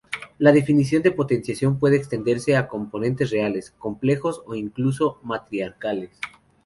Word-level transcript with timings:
La 0.39 0.51
definición 0.51 1.03
de 1.03 1.11
potenciación 1.11 1.77
puede 1.77 1.95
extenderse 1.95 2.55
a 2.57 2.61
exponentes 2.61 3.29
reales, 3.29 3.69
complejos 3.77 4.41
o 4.47 4.55
incluso 4.55 5.19
matriciales. 5.21 6.09